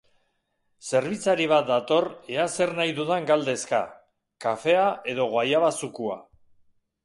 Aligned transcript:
Zerbitzari 0.87 1.45
bat 1.51 1.67
dator 1.67 2.07
ea 2.37 2.47
zer 2.57 2.73
nahi 2.81 2.97
dudan 3.01 3.29
galdezka, 3.33 3.83
kafea 4.49 4.91
edo 5.15 5.31
guayaba 5.37 5.73
zukua. 5.81 6.21